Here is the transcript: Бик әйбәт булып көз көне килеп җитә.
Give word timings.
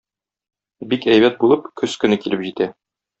Бик 0.93 1.05
әйбәт 1.15 1.37
булып 1.43 1.67
көз 1.83 1.97
көне 2.05 2.19
килеп 2.25 2.47
җитә. 2.51 2.69